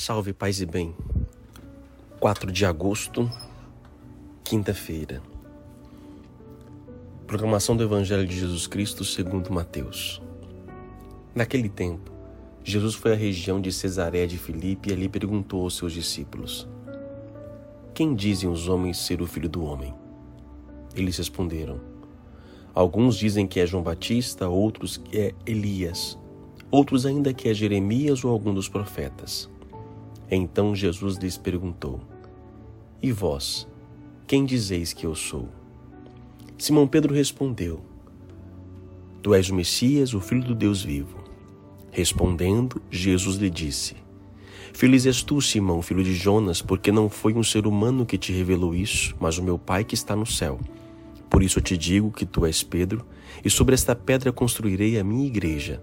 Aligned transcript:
Salve, 0.00 0.32
paz 0.32 0.60
e 0.60 0.64
bem. 0.64 0.94
4 2.20 2.52
de 2.52 2.64
agosto, 2.64 3.28
quinta-feira. 4.44 5.20
Proclamação 7.26 7.76
do 7.76 7.82
Evangelho 7.82 8.24
de 8.24 8.38
Jesus 8.38 8.68
Cristo 8.68 9.04
segundo 9.04 9.52
Mateus. 9.52 10.22
Naquele 11.34 11.68
tempo, 11.68 12.12
Jesus 12.62 12.94
foi 12.94 13.12
à 13.12 13.16
região 13.16 13.60
de 13.60 13.72
Cesareia 13.72 14.24
de 14.28 14.38
Filipe 14.38 14.88
e 14.88 14.92
ali 14.92 15.08
perguntou 15.08 15.64
aos 15.64 15.76
seus 15.76 15.92
discípulos: 15.92 16.68
Quem 17.92 18.14
dizem 18.14 18.48
os 18.48 18.68
homens 18.68 18.98
ser 18.98 19.20
o 19.20 19.26
filho 19.26 19.48
do 19.48 19.64
homem? 19.64 19.92
Eles 20.94 21.18
responderam: 21.18 21.80
Alguns 22.72 23.16
dizem 23.16 23.48
que 23.48 23.58
é 23.58 23.66
João 23.66 23.82
Batista, 23.82 24.48
outros 24.48 24.96
que 24.96 25.18
é 25.18 25.34
Elias, 25.44 26.16
outros 26.70 27.04
ainda 27.04 27.34
que 27.34 27.48
é 27.48 27.52
Jeremias 27.52 28.24
ou 28.24 28.30
algum 28.30 28.54
dos 28.54 28.68
profetas. 28.68 29.50
Então 30.30 30.74
Jesus 30.74 31.16
lhes 31.16 31.38
perguntou: 31.38 32.00
E 33.02 33.10
vós, 33.12 33.66
quem 34.26 34.44
dizeis 34.44 34.92
que 34.92 35.06
eu 35.06 35.14
sou? 35.14 35.48
Simão 36.58 36.86
Pedro 36.86 37.14
respondeu: 37.14 37.80
Tu 39.22 39.34
és 39.34 39.48
o 39.48 39.54
Messias, 39.54 40.12
o 40.12 40.20
Filho 40.20 40.44
do 40.44 40.54
Deus 40.54 40.82
vivo. 40.82 41.18
Respondendo, 41.90 42.80
Jesus 42.90 43.36
lhe 43.36 43.48
disse: 43.48 43.96
Feliz 44.72 45.06
és 45.06 45.22
tu, 45.22 45.40
Simão, 45.40 45.82
filho 45.82 46.04
de 46.04 46.14
Jonas, 46.14 46.60
porque 46.60 46.92
não 46.92 47.08
foi 47.08 47.34
um 47.34 47.42
ser 47.42 47.66
humano 47.66 48.04
que 48.04 48.18
te 48.18 48.32
revelou 48.32 48.74
isso, 48.74 49.16
mas 49.18 49.38
o 49.38 49.42
meu 49.42 49.58
Pai 49.58 49.82
que 49.82 49.94
está 49.94 50.14
no 50.14 50.26
céu. 50.26 50.60
Por 51.30 51.42
isso 51.42 51.58
eu 51.58 51.62
te 51.62 51.76
digo 51.76 52.10
que 52.10 52.26
tu 52.26 52.46
és 52.46 52.62
Pedro, 52.62 53.04
e 53.44 53.50
sobre 53.50 53.74
esta 53.74 53.94
pedra 53.94 54.32
construirei 54.32 54.98
a 54.98 55.04
minha 55.04 55.26
igreja, 55.26 55.82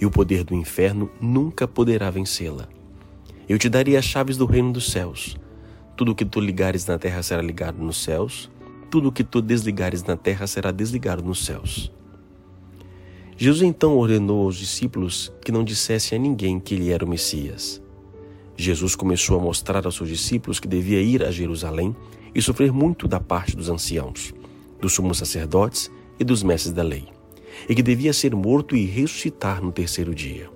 e 0.00 0.06
o 0.06 0.10
poder 0.10 0.44
do 0.44 0.54
inferno 0.54 1.10
nunca 1.20 1.68
poderá 1.68 2.10
vencê-la. 2.10 2.68
Eu 3.48 3.58
te 3.58 3.68
darei 3.68 3.96
as 3.96 4.04
chaves 4.04 4.36
do 4.36 4.46
reino 4.46 4.72
dos 4.72 4.90
céus. 4.90 5.36
Tudo 5.96 6.12
o 6.12 6.14
que 6.14 6.24
tu 6.24 6.40
ligares 6.40 6.86
na 6.86 6.98
terra 6.98 7.22
será 7.22 7.42
ligado 7.42 7.82
nos 7.82 8.02
céus, 8.02 8.50
tudo 8.90 9.08
o 9.08 9.12
que 9.12 9.24
tu 9.24 9.42
desligares 9.42 10.02
na 10.04 10.16
terra 10.16 10.46
será 10.46 10.70
desligado 10.70 11.22
nos 11.22 11.44
céus. 11.44 11.92
Jesus 13.36 13.62
então 13.62 13.96
ordenou 13.96 14.44
aos 14.44 14.56
discípulos 14.56 15.32
que 15.44 15.50
não 15.50 15.64
dissessem 15.64 16.16
a 16.16 16.20
ninguém 16.20 16.60
que 16.60 16.74
ele 16.74 16.90
era 16.90 17.04
o 17.04 17.08
Messias. 17.08 17.82
Jesus 18.56 18.94
começou 18.94 19.38
a 19.38 19.42
mostrar 19.42 19.84
aos 19.84 19.96
seus 19.96 20.08
discípulos 20.08 20.60
que 20.60 20.68
devia 20.68 21.00
ir 21.00 21.24
a 21.24 21.30
Jerusalém 21.30 21.96
e 22.34 22.40
sofrer 22.40 22.72
muito 22.72 23.08
da 23.08 23.18
parte 23.18 23.56
dos 23.56 23.68
anciãos, 23.68 24.32
dos 24.80 24.92
sumos 24.92 25.18
sacerdotes 25.18 25.90
e 26.18 26.24
dos 26.24 26.42
mestres 26.42 26.72
da 26.72 26.82
lei, 26.82 27.08
e 27.68 27.74
que 27.74 27.82
devia 27.82 28.12
ser 28.12 28.34
morto 28.34 28.76
e 28.76 28.84
ressuscitar 28.84 29.62
no 29.62 29.72
terceiro 29.72 30.14
dia. 30.14 30.48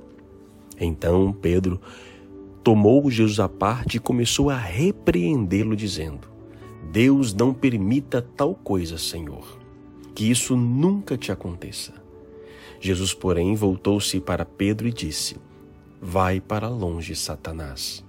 Então 0.78 1.32
Pedro 1.32 1.80
tomou 2.66 3.08
Jesus 3.08 3.38
à 3.38 3.48
parte 3.48 3.96
e 3.96 4.00
começou 4.00 4.50
a 4.50 4.56
repreendê-lo, 4.56 5.76
dizendo: 5.76 6.26
Deus 6.90 7.32
não 7.32 7.54
permita 7.54 8.20
tal 8.20 8.56
coisa, 8.56 8.98
Senhor, 8.98 9.60
que 10.16 10.28
isso 10.28 10.56
nunca 10.56 11.16
te 11.16 11.30
aconteça. 11.30 11.94
Jesus, 12.80 13.14
porém, 13.14 13.54
voltou-se 13.54 14.18
para 14.18 14.44
Pedro 14.44 14.88
e 14.88 14.92
disse: 14.92 15.36
Vai 16.02 16.40
para 16.40 16.68
longe, 16.68 17.14
Satanás. 17.14 18.04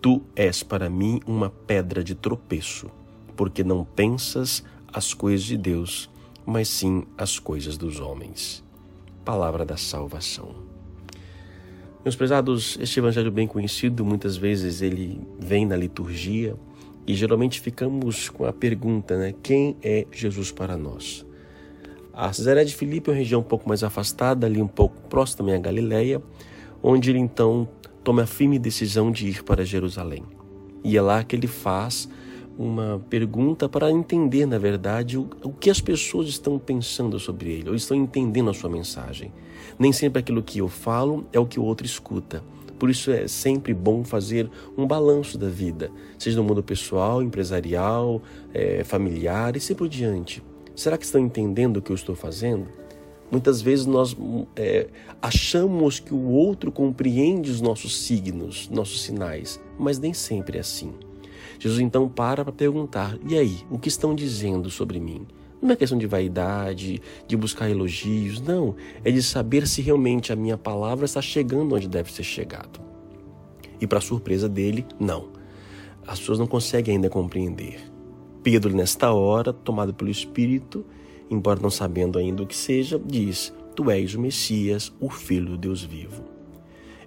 Tu 0.00 0.22
és 0.36 0.62
para 0.62 0.88
mim 0.88 1.20
uma 1.26 1.50
pedra 1.50 2.04
de 2.04 2.14
tropeço, 2.14 2.88
porque 3.34 3.64
não 3.64 3.84
pensas 3.84 4.62
as 4.86 5.12
coisas 5.12 5.44
de 5.44 5.56
Deus, 5.56 6.08
mas 6.46 6.68
sim 6.68 7.02
as 7.18 7.40
coisas 7.40 7.76
dos 7.76 7.98
homens. 7.98 8.62
Palavra 9.24 9.64
da 9.64 9.76
salvação. 9.76 10.75
Meus 12.06 12.14
prezados, 12.14 12.78
este 12.80 13.00
evangelho 13.00 13.32
bem 13.32 13.48
conhecido, 13.48 14.04
muitas 14.04 14.36
vezes 14.36 14.80
ele 14.80 15.20
vem 15.40 15.66
na 15.66 15.74
liturgia 15.74 16.54
e 17.04 17.12
geralmente 17.16 17.60
ficamos 17.60 18.28
com 18.28 18.44
a 18.44 18.52
pergunta, 18.52 19.18
né? 19.18 19.34
Quem 19.42 19.76
é 19.82 20.06
Jesus 20.12 20.52
para 20.52 20.76
nós? 20.76 21.26
A 22.12 22.32
Cesaré 22.32 22.62
de 22.62 22.76
Filipe 22.76 23.10
é 23.10 23.12
uma 23.12 23.18
região 23.18 23.40
um 23.40 23.42
pouco 23.42 23.68
mais 23.68 23.82
afastada, 23.82 24.46
ali 24.46 24.62
um 24.62 24.68
pouco 24.68 25.02
próxima 25.08 25.38
também 25.38 25.56
à 25.56 25.58
Galileia, 25.58 26.22
onde 26.80 27.10
ele 27.10 27.18
então 27.18 27.68
toma 28.04 28.22
a 28.22 28.26
firme 28.26 28.56
decisão 28.56 29.10
de 29.10 29.26
ir 29.26 29.42
para 29.42 29.64
Jerusalém. 29.64 30.22
E 30.84 30.96
é 30.96 31.02
lá 31.02 31.24
que 31.24 31.34
ele 31.34 31.48
faz 31.48 32.08
uma 32.58 33.02
pergunta 33.10 33.68
para 33.68 33.90
entender, 33.90 34.46
na 34.46 34.58
verdade, 34.58 35.18
o, 35.18 35.28
o 35.42 35.52
que 35.52 35.70
as 35.70 35.80
pessoas 35.80 36.28
estão 36.28 36.58
pensando 36.58 37.18
sobre 37.18 37.50
ele, 37.50 37.68
ou 37.68 37.74
estão 37.74 37.96
entendendo 37.96 38.50
a 38.50 38.54
sua 38.54 38.70
mensagem. 38.70 39.32
Nem 39.78 39.92
sempre 39.92 40.20
aquilo 40.20 40.42
que 40.42 40.58
eu 40.58 40.68
falo 40.68 41.26
é 41.32 41.38
o 41.38 41.46
que 41.46 41.60
o 41.60 41.64
outro 41.64 41.86
escuta. 41.86 42.42
Por 42.78 42.90
isso 42.90 43.10
é 43.10 43.26
sempre 43.26 43.72
bom 43.72 44.04
fazer 44.04 44.50
um 44.76 44.86
balanço 44.86 45.38
da 45.38 45.48
vida, 45.48 45.90
seja 46.18 46.36
no 46.36 46.44
mundo 46.44 46.62
pessoal, 46.62 47.22
empresarial, 47.22 48.20
é, 48.52 48.84
familiar 48.84 49.54
e 49.54 49.58
assim 49.58 49.74
por 49.74 49.88
diante. 49.88 50.42
Será 50.74 50.98
que 50.98 51.04
estão 51.04 51.20
entendendo 51.20 51.78
o 51.78 51.82
que 51.82 51.90
eu 51.90 51.96
estou 51.96 52.14
fazendo? 52.14 52.68
Muitas 53.30 53.60
vezes 53.60 53.86
nós 53.86 54.16
é, 54.54 54.88
achamos 55.20 55.98
que 55.98 56.14
o 56.14 56.28
outro 56.28 56.70
compreende 56.70 57.50
os 57.50 57.60
nossos 57.60 57.96
signos, 58.04 58.68
nossos 58.68 59.02
sinais, 59.02 59.60
mas 59.78 59.98
nem 59.98 60.12
sempre 60.12 60.58
é 60.58 60.60
assim. 60.60 60.92
Jesus 61.58 61.80
então 61.80 62.08
para 62.08 62.44
para 62.44 62.52
perguntar: 62.52 63.18
e 63.28 63.36
aí, 63.36 63.58
o 63.70 63.78
que 63.78 63.88
estão 63.88 64.14
dizendo 64.14 64.70
sobre 64.70 65.00
mim? 65.00 65.26
Não 65.60 65.70
é 65.70 65.76
questão 65.76 65.98
de 65.98 66.06
vaidade, 66.06 67.00
de 67.26 67.36
buscar 67.36 67.70
elogios, 67.70 68.40
não. 68.40 68.76
É 69.02 69.10
de 69.10 69.22
saber 69.22 69.66
se 69.66 69.80
realmente 69.80 70.32
a 70.32 70.36
minha 70.36 70.58
palavra 70.58 71.06
está 71.06 71.22
chegando 71.22 71.74
onde 71.74 71.88
deve 71.88 72.12
ser 72.12 72.22
chegado. 72.22 72.80
E 73.80 73.86
para 73.86 74.00
surpresa 74.00 74.48
dele, 74.48 74.86
não. 75.00 75.30
As 76.06 76.20
pessoas 76.20 76.38
não 76.38 76.46
conseguem 76.46 76.96
ainda 76.96 77.08
compreender. 77.08 77.80
Pedro, 78.42 78.76
nesta 78.76 79.12
hora, 79.12 79.52
tomado 79.52 79.92
pelo 79.92 80.10
Espírito, 80.10 80.84
embora 81.30 81.58
não 81.60 81.70
sabendo 81.70 82.18
ainda 82.18 82.42
o 82.42 82.46
que 82.46 82.54
seja, 82.54 83.00
diz: 83.04 83.52
Tu 83.74 83.90
és 83.90 84.14
o 84.14 84.20
Messias, 84.20 84.92
o 85.00 85.10
Filho 85.10 85.50
do 85.50 85.58
Deus 85.58 85.82
vivo. 85.82 86.22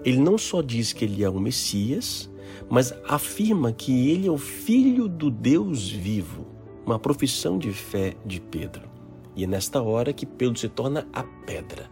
Ele 0.04 0.20
não 0.20 0.38
só 0.38 0.62
diz 0.62 0.92
que 0.92 1.06
ele 1.06 1.24
é 1.24 1.30
o 1.30 1.40
Messias, 1.40 2.30
mas 2.70 2.94
afirma 3.08 3.72
que 3.72 4.10
ele 4.10 4.28
é 4.28 4.32
o 4.32 4.38
Filho 4.38 5.08
do 5.08 5.30
Deus 5.30 5.90
vivo 5.90 6.60
uma 6.90 6.98
profissão 6.98 7.60
de 7.60 7.72
fé 7.72 8.16
de 8.26 8.42
Pedro. 8.42 8.90
E 9.36 9.44
é 9.44 9.48
nesta 9.48 9.80
hora 9.80 10.12
que 10.12 10.26
Pedro 10.26 10.58
se 10.58 10.68
torna 10.68 11.08
a 11.14 11.24
pedra. 11.24 11.88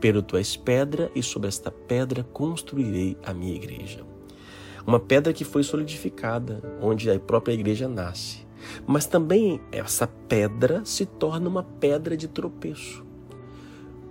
Pedro, 0.00 0.22
tu 0.22 0.36
és 0.36 0.56
pedra, 0.56 1.10
e 1.14 1.22
sobre 1.22 1.48
esta 1.48 1.70
pedra 1.70 2.24
construirei 2.24 3.16
a 3.22 3.34
minha 3.34 3.54
igreja. 3.54 4.06
Uma 4.86 4.98
pedra 4.98 5.34
que 5.34 5.44
foi 5.44 5.62
solidificada, 5.62 6.62
onde 6.80 7.10
a 7.10 7.20
própria 7.20 7.52
igreja 7.52 7.88
nasce. 7.88 8.46
Mas 8.86 9.04
também 9.04 9.60
essa 9.70 10.06
pedra 10.06 10.82
se 10.84 11.04
torna 11.04 11.48
uma 11.48 11.62
pedra 11.62 12.16
de 12.16 12.26
tropeço. 12.26 13.04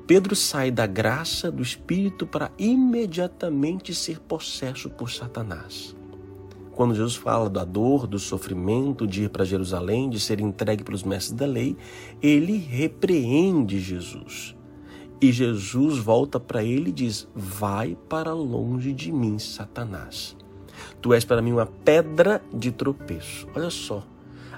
Pedro 0.08 0.36
sai 0.36 0.72
da 0.72 0.88
graça 0.88 1.52
do 1.52 1.62
Espírito 1.62 2.26
para 2.26 2.50
imediatamente 2.58 3.94
ser 3.94 4.20
possesso 4.22 4.90
por 4.90 5.12
Satanás 5.12 5.98
quando 6.78 6.94
Jesus 6.94 7.16
fala 7.16 7.50
da 7.50 7.66
dor, 7.66 8.06
do 8.06 8.20
sofrimento, 8.20 9.08
de 9.08 9.24
ir 9.24 9.30
para 9.30 9.44
Jerusalém, 9.44 10.12
de 10.12 10.20
ser 10.20 10.40
entregue 10.40 10.84
pelos 10.84 11.02
mestres 11.02 11.34
da 11.34 11.48
lei, 11.48 11.76
ele 12.22 12.56
repreende 12.56 13.80
Jesus. 13.80 14.56
E 15.20 15.32
Jesus 15.32 15.98
volta 15.98 16.40
para 16.40 16.64
ele 16.64 16.92
e 16.92 16.94
diz: 16.94 17.28
Vai 17.34 17.98
para 18.08 18.32
longe 18.32 18.94
de 18.94 19.12
mim, 19.12 19.40
Satanás. 19.40 20.38
Tu 21.02 21.12
és 21.16 21.26
para 21.26 21.42
mim 21.42 21.54
uma 21.54 21.66
pedra 21.66 22.40
de 22.54 22.72
tropeço. 22.72 23.48
Olha 23.56 23.72
só. 23.72 24.06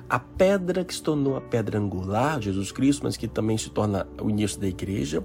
A 0.09 0.19
pedra 0.19 0.83
que 0.83 0.93
se 0.93 1.01
tornou 1.01 1.37
a 1.37 1.41
pedra 1.41 1.79
angular, 1.79 2.41
Jesus 2.41 2.71
Cristo, 2.71 3.03
mas 3.03 3.15
que 3.15 3.27
também 3.29 3.57
se 3.57 3.69
torna 3.69 4.05
o 4.19 4.29
início 4.29 4.59
da 4.59 4.67
igreja, 4.67 5.23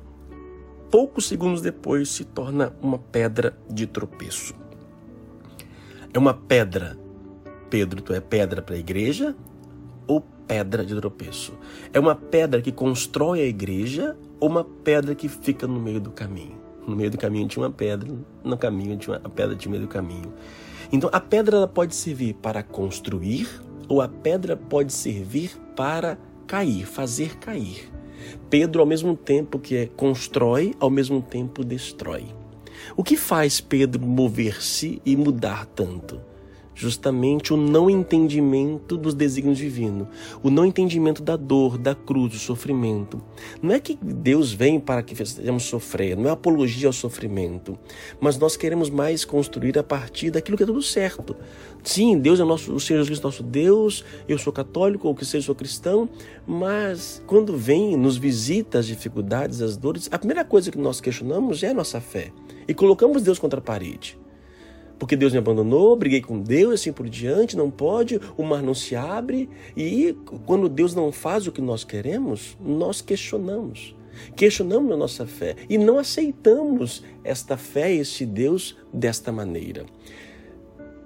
poucos 0.91 1.27
segundos 1.27 1.61
depois 1.61 2.09
se 2.09 2.25
torna 2.25 2.75
uma 2.81 2.99
pedra 2.99 3.56
de 3.69 3.87
tropeço 3.87 4.55
é 6.14 6.19
uma 6.19 6.32
pedra. 6.32 6.97
Pedro, 7.69 8.00
tu 8.00 8.14
é 8.14 8.20
pedra 8.20 8.62
para 8.62 8.76
a 8.76 8.79
igreja 8.79 9.35
ou 10.06 10.20
pedra 10.47 10.87
de 10.87 10.94
tropeço? 10.94 11.53
É 11.93 11.99
uma 11.99 12.14
pedra 12.14 12.62
que 12.62 12.70
constrói 12.70 13.41
a 13.41 13.44
igreja 13.44 14.17
ou 14.38 14.49
uma 14.49 14.62
pedra 14.62 15.12
que 15.14 15.29
fica 15.29 15.67
no 15.67 15.81
meio 15.81 16.00
do 16.00 16.12
caminho? 16.12 16.56
No 16.87 16.94
meio 16.94 17.11
do 17.11 17.19
caminho 17.19 17.49
tinha 17.49 17.64
uma 17.64 17.73
pedra, 17.73 18.08
no 18.44 18.56
caminho 18.56 18.97
tinha 18.97 19.19
uma 19.19 19.29
pedra 19.29 19.56
de 19.56 19.69
meio 19.69 19.82
do 19.82 19.88
caminho. 19.88 20.32
Então 20.93 21.11
a 21.12 21.20
pedra 21.20 21.56
ela 21.56 21.69
pode 21.69 21.97
servir 21.97 22.35
para 22.35 22.62
construir 22.62 23.49
ou 23.88 24.00
a 24.00 24.06
pedra 24.06 24.56
pode 24.56 24.93
servir 24.93 25.50
para 25.75 26.17
cair, 26.47 26.87
fazer 26.87 27.38
cair. 27.38 27.91
Pedro, 28.50 28.81
ao 28.81 28.87
mesmo 28.87 29.16
tempo 29.16 29.58
que 29.58 29.76
é 29.76 29.87
constrói, 29.87 30.75
ao 30.78 30.90
mesmo 30.90 31.20
tempo 31.20 31.64
destrói. 31.64 32.25
O 32.96 33.02
que 33.02 33.16
faz 33.16 33.61
Pedro 33.61 34.06
mover-se 34.06 35.00
e 35.05 35.16
mudar 35.16 35.66
tanto? 35.66 36.20
Justamente 36.75 37.53
o 37.53 37.56
não 37.56 37.88
entendimento 37.88 38.97
dos 38.97 39.15
desígnios 39.15 39.59
divinos, 39.59 40.09
o 40.43 40.50
não 40.50 40.65
entendimento 40.65 41.23
da 41.23 41.37
dor, 41.37 41.79
da 41.79 41.94
cruz, 41.94 42.32
do 42.32 42.38
sofrimento. 42.38 43.23
Não 43.62 43.73
é 43.73 43.79
que 43.79 43.99
Deus 44.03 44.53
vem 44.53 44.81
para 44.81 45.03
que 45.03 45.15
sejamos 45.25 45.65
sofrer, 45.65 46.17
não 46.17 46.29
é 46.29 46.32
apologia 46.32 46.88
ao 46.88 46.93
sofrimento, 46.93 47.79
mas 48.21 48.37
nós 48.38 48.56
queremos 48.56 48.91
mais 48.91 49.25
construir 49.25 49.79
a 49.79 49.82
partir 49.82 50.31
daquilo 50.31 50.56
que 50.56 50.62
é 50.62 50.67
tudo 50.67 50.82
certo. 50.82 51.37
Sim, 51.82 52.19
Deus 52.19 52.41
é 52.41 52.44
nosso, 52.44 52.73
o 52.73 52.81
Senhor 52.81 53.00
Jesus 53.00 53.20
é 53.20 53.23
nosso 53.23 53.43
Deus, 53.43 54.05
eu 54.29 54.38
sou 54.38 54.53
católico 54.53 55.06
ou 55.06 55.15
que 55.15 55.25
seja 55.25 55.47
sou 55.47 55.55
cristão, 55.55 56.09
mas 56.47 57.23
quando 57.27 57.56
vem, 57.56 57.97
nos 57.97 58.17
visita 58.17 58.79
as 58.79 58.87
dificuldades, 58.87 59.61
as 59.61 59.77
dores, 59.77 60.09
a 60.11 60.19
primeira 60.19 60.44
coisa 60.44 60.70
que 60.70 60.79
nós 60.79 61.00
questionamos 61.00 61.62
é 61.62 61.69
a 61.69 61.75
nossa 61.75 62.00
fé 62.00 62.32
e 62.67 62.73
colocamos 62.73 63.23
Deus 63.23 63.38
contra 63.38 63.61
a 63.61 63.62
parede 63.62 64.24
porque 64.99 65.17
Deus 65.17 65.32
me 65.32 65.38
abandonou, 65.38 65.96
briguei 65.96 66.20
com 66.20 66.41
Deus, 66.41 66.75
assim 66.75 66.93
por 66.93 67.08
diante, 67.08 67.56
não 67.56 67.70
pode, 67.70 68.20
o 68.37 68.43
mar 68.43 68.62
não 68.62 68.75
se 68.75 68.94
abre. 68.94 69.49
E 69.76 70.17
quando 70.46 70.69
Deus 70.69 70.94
não 70.94 71.11
faz 71.11 71.46
o 71.46 71.52
que 71.52 71.61
nós 71.61 71.85
queremos, 71.85 72.56
nós 72.61 73.00
questionamos. 73.00 73.94
Questionamos 74.37 74.93
a 74.93 74.96
nossa 74.96 75.26
fé 75.26 75.56
e 75.69 75.76
não 75.76 75.99
aceitamos 75.99 77.02
esta 77.25 77.56
fé, 77.56 77.93
este 77.93 78.25
Deus, 78.25 78.76
desta 78.93 79.32
maneira. 79.32 79.85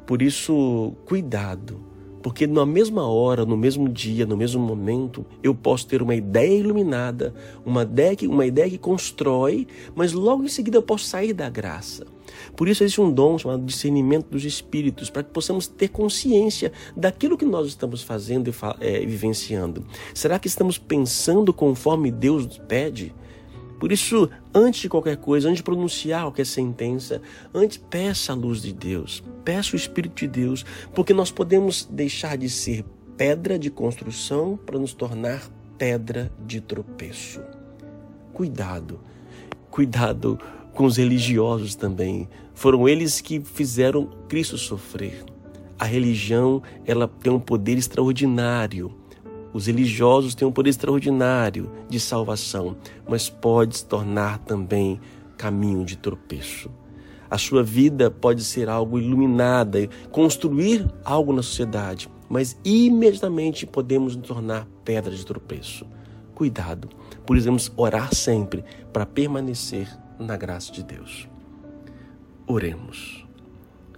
Por 0.06 0.22
isso, 0.22 0.94
cuidado, 1.04 1.80
porque 2.22 2.46
na 2.46 2.66
mesma 2.66 3.06
hora, 3.06 3.44
no 3.44 3.56
mesmo 3.56 3.88
dia, 3.88 4.26
no 4.26 4.36
mesmo 4.36 4.60
momento, 4.60 5.24
eu 5.42 5.54
posso 5.54 5.86
ter 5.86 6.02
uma 6.02 6.14
ideia 6.14 6.58
iluminada, 6.58 7.34
uma 7.64 7.82
ideia 7.82 8.16
que, 8.16 8.26
uma 8.26 8.46
ideia 8.46 8.68
que 8.68 8.78
constrói, 8.78 9.66
mas 9.94 10.12
logo 10.12 10.44
em 10.44 10.48
seguida 10.48 10.78
eu 10.78 10.82
posso 10.82 11.04
sair 11.04 11.32
da 11.32 11.48
graça. 11.48 12.06
Por 12.56 12.68
isso 12.68 12.82
existe 12.82 13.00
um 13.00 13.10
dom 13.10 13.38
chamado 13.38 13.64
discernimento 13.64 14.28
dos 14.30 14.44
espíritos, 14.44 15.10
para 15.10 15.22
que 15.22 15.30
possamos 15.30 15.66
ter 15.66 15.88
consciência 15.88 16.72
daquilo 16.96 17.38
que 17.38 17.44
nós 17.44 17.66
estamos 17.68 18.02
fazendo 18.02 18.50
e 18.50 18.54
é, 18.80 19.00
vivenciando. 19.00 19.84
Será 20.14 20.38
que 20.38 20.48
estamos 20.48 20.78
pensando 20.78 21.52
conforme 21.52 22.10
Deus 22.10 22.58
pede? 22.68 23.14
Por 23.78 23.92
isso, 23.92 24.28
antes 24.52 24.80
de 24.80 24.88
qualquer 24.88 25.16
coisa, 25.16 25.48
antes 25.48 25.58
de 25.58 25.62
pronunciar 25.62 26.22
qualquer 26.22 26.46
sentença, 26.46 27.22
antes 27.54 27.76
peça 27.76 28.32
a 28.32 28.34
luz 28.34 28.62
de 28.62 28.72
Deus, 28.72 29.22
peça 29.44 29.74
o 29.74 29.76
Espírito 29.76 30.16
de 30.16 30.28
Deus, 30.28 30.64
porque 30.94 31.14
nós 31.14 31.30
podemos 31.30 31.88
deixar 31.90 32.36
de 32.36 32.50
ser 32.50 32.84
pedra 33.16 33.58
de 33.58 33.70
construção 33.70 34.56
para 34.56 34.78
nos 34.78 34.92
tornar 34.92 35.48
pedra 35.76 36.32
de 36.44 36.60
tropeço. 36.60 37.40
Cuidado, 38.32 39.00
cuidado 39.70 40.38
com 40.72 40.84
os 40.84 40.96
religiosos 40.96 41.74
também. 41.74 42.28
Foram 42.54 42.88
eles 42.88 43.20
que 43.20 43.40
fizeram 43.40 44.06
Cristo 44.28 44.58
sofrer. 44.58 45.24
A 45.78 45.84
religião, 45.84 46.62
ela 46.84 47.06
tem 47.06 47.32
um 47.32 47.38
poder 47.38 47.78
extraordinário. 47.78 48.92
Os 49.52 49.66
religiosos 49.66 50.34
têm 50.34 50.46
um 50.46 50.52
poder 50.52 50.70
extraordinário 50.70 51.70
de 51.88 51.98
salvação, 51.98 52.76
mas 53.08 53.30
pode 53.30 53.78
se 53.78 53.86
tornar 53.86 54.38
também 54.38 55.00
caminho 55.36 55.84
de 55.84 55.96
tropeço. 55.96 56.70
A 57.30 57.36
sua 57.36 57.62
vida 57.62 58.10
pode 58.10 58.42
ser 58.42 58.68
algo 58.68 58.98
iluminada, 58.98 59.86
construir 60.10 60.86
algo 61.04 61.32
na 61.32 61.42
sociedade, 61.42 62.08
mas 62.28 62.58
imediatamente 62.64 63.66
podemos 63.66 64.16
nos 64.16 64.26
tornar 64.26 64.66
pedra 64.84 65.14
de 65.14 65.24
tropeço. 65.24 65.86
Cuidado, 66.34 66.88
por 67.26 67.36
isso 67.36 67.72
orar 67.76 68.14
sempre 68.14 68.64
para 68.92 69.04
permanecer 69.04 69.88
na 70.18 70.36
graça 70.36 70.72
de 70.72 70.82
Deus. 70.82 71.28
Oremos. 72.46 73.26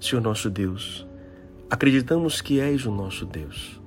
Senhor 0.01 0.23
nosso 0.23 0.49
Deus, 0.49 1.07
acreditamos 1.69 2.41
que 2.41 2.59
és 2.59 2.87
o 2.87 2.91
nosso 2.91 3.27
Deus. 3.27 3.80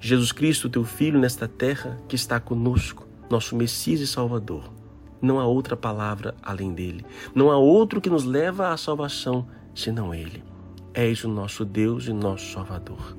Jesus 0.00 0.32
Cristo, 0.32 0.70
teu 0.70 0.84
Filho, 0.84 1.18
nesta 1.18 1.46
terra 1.46 1.98
que 2.08 2.16
está 2.16 2.40
conosco, 2.40 3.06
nosso 3.28 3.54
Messias 3.54 4.00
e 4.00 4.06
Salvador. 4.06 4.72
Não 5.20 5.38
há 5.38 5.46
outra 5.46 5.76
palavra 5.76 6.34
além 6.42 6.72
dele. 6.72 7.04
Não 7.34 7.50
há 7.50 7.58
outro 7.58 8.00
que 8.00 8.08
nos 8.08 8.24
leva 8.24 8.70
à 8.70 8.76
salvação 8.76 9.46
senão 9.74 10.14
ele. 10.14 10.42
És 10.94 11.22
o 11.22 11.28
nosso 11.28 11.64
Deus 11.64 12.06
e 12.06 12.12
nosso 12.12 12.52
Salvador. 12.52 13.16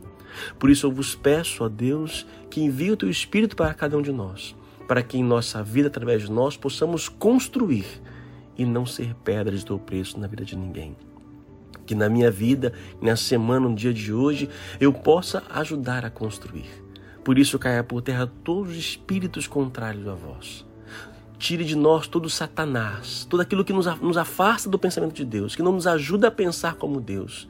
Por 0.58 0.70
isso 0.70 0.88
eu 0.88 0.92
vos 0.92 1.14
peço, 1.14 1.64
ó 1.64 1.70
Deus, 1.70 2.26
que 2.50 2.62
envie 2.62 2.92
o 2.92 2.98
teu 2.98 3.10
Espírito 3.10 3.56
para 3.56 3.74
cada 3.74 3.98
um 3.98 4.02
de 4.02 4.12
nós 4.12 4.56
para 4.92 5.02
que 5.02 5.18
em 5.18 5.24
nossa 5.24 5.64
vida, 5.64 5.88
através 5.88 6.24
de 6.24 6.30
nós, 6.30 6.58
possamos 6.58 7.08
construir 7.08 7.86
e 8.58 8.66
não 8.66 8.86
ser 8.86 9.16
pedra 9.16 9.56
de 9.56 9.66
tropeço 9.66 10.20
na 10.20 10.28
vida 10.28 10.44
de 10.44 10.58
ninguém. 10.58 10.98
Que 11.86 11.96
na 11.96 12.10
minha 12.10 12.32
vida, 12.32 12.74
nessa 13.02 13.24
semana, 13.24 13.68
no 13.68 13.76
dia 13.76 13.94
de 13.94 14.14
hoje, 14.14 14.50
eu 14.80 14.94
possa 14.94 15.44
ajudar 15.50 16.06
a 16.06 16.10
construir. 16.10 16.70
Por 17.24 17.38
isso 17.38 17.60
caia 17.60 17.84
por 17.84 18.02
terra 18.02 18.32
todos 18.44 18.72
os 18.72 18.78
espíritos 18.78 19.48
contrários 19.48 20.08
a 20.08 20.14
vós. 20.14 20.66
Tire 21.38 21.64
de 21.64 21.76
nós 21.76 22.08
todo 22.08 22.30
Satanás, 22.30 23.26
tudo 23.30 23.42
aquilo 23.42 23.66
que 23.66 23.74
nos 23.74 24.18
afasta 24.18 24.70
do 24.70 24.78
pensamento 24.78 25.14
de 25.14 25.26
Deus, 25.26 25.56
que 25.56 25.64
não 25.64 25.72
nos 25.72 25.88
ajuda 25.88 26.28
a 26.28 26.32
pensar 26.32 26.76
como 26.76 27.02
Deus. 27.02 27.48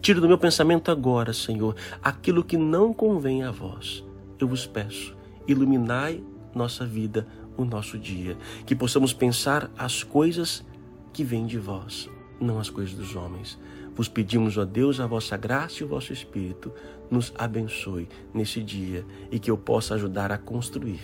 Tire 0.00 0.20
do 0.20 0.28
meu 0.28 0.38
pensamento 0.38 0.90
agora, 0.90 1.32
Senhor, 1.32 1.74
aquilo 2.02 2.44
que 2.44 2.56
não 2.56 2.92
convém 2.92 3.42
a 3.42 3.50
vós. 3.50 4.04
Eu 4.38 4.48
vos 4.48 4.66
peço, 4.66 5.14
iluminai 5.46 6.22
nossa 6.54 6.86
vida, 6.86 7.26
o 7.56 7.64
nosso 7.64 7.98
dia. 7.98 8.36
Que 8.66 8.74
possamos 8.74 9.12
pensar 9.12 9.70
as 9.76 10.02
coisas 10.02 10.64
que 11.12 11.24
vêm 11.24 11.46
de 11.46 11.58
vós, 11.58 12.10
não 12.44 12.58
as 12.58 12.70
coisas 12.70 12.94
dos 12.94 13.16
homens. 13.16 13.58
Vos 13.94 14.08
pedimos, 14.08 14.58
ó 14.58 14.64
Deus, 14.64 15.00
a 15.00 15.06
vossa 15.06 15.36
graça 15.36 15.82
e 15.82 15.84
o 15.84 15.88
vosso 15.88 16.12
Espírito 16.12 16.72
nos 17.10 17.32
abençoe 17.36 18.08
nesse 18.32 18.62
dia 18.62 19.04
e 19.30 19.38
que 19.38 19.50
eu 19.50 19.56
possa 19.56 19.94
ajudar 19.94 20.32
a 20.32 20.38
construir, 20.38 21.00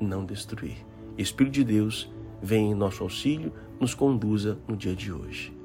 não 0.00 0.24
destruir. 0.24 0.76
Espírito 1.16 1.54
de 1.54 1.64
Deus, 1.64 2.12
vem 2.42 2.72
em 2.72 2.74
nosso 2.74 3.02
auxílio, 3.02 3.52
nos 3.80 3.94
conduza 3.94 4.58
no 4.66 4.76
dia 4.76 4.94
de 4.94 5.12
hoje. 5.12 5.56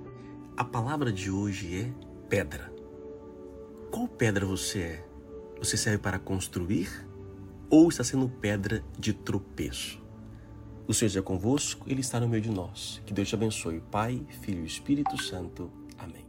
A 0.55 0.63
palavra 0.63 1.11
de 1.11 1.31
hoje 1.31 1.75
é 1.75 1.91
pedra. 2.29 2.71
Qual 3.89 4.07
pedra 4.07 4.45
você 4.45 4.79
é? 4.79 5.05
Você 5.59 5.75
serve 5.75 5.97
para 5.97 6.19
construir 6.19 7.07
ou 7.69 7.89
está 7.89 8.03
sendo 8.03 8.29
pedra 8.29 8.83
de 8.97 9.13
tropeço. 9.13 9.98
O 10.89 10.93
Senhor 10.93 11.19
é 11.19 11.21
convosco, 11.21 11.85
Ele 11.87 12.01
está 12.01 12.19
no 12.19 12.27
meio 12.27 12.41
de 12.41 12.49
nós. 12.49 12.99
Que 13.05 13.13
Deus 13.13 13.29
te 13.29 13.35
abençoe, 13.35 13.79
Pai, 13.91 14.25
Filho 14.41 14.63
e 14.63 14.65
Espírito 14.65 15.21
Santo. 15.21 15.71
Amém. 15.99 16.28